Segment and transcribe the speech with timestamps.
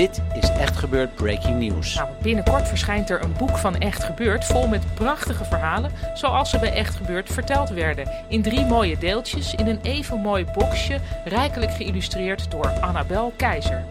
[0.00, 1.94] Dit is Echt Gebeurd Breaking News.
[1.94, 6.58] Nou, binnenkort verschijnt er een boek van Echt Gebeurd, vol met prachtige verhalen, zoals ze
[6.58, 8.08] bij Echt Gebeurd verteld werden.
[8.28, 13.84] In drie mooie deeltjes, in een even mooi boxje, rijkelijk geïllustreerd door Annabel Keizer.